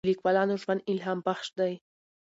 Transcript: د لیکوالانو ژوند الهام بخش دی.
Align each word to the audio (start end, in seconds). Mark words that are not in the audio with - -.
د 0.01 0.05
لیکوالانو 0.11 0.55
ژوند 0.61 0.85
الهام 0.91 1.19
بخش 1.27 1.47
دی. 1.59 1.73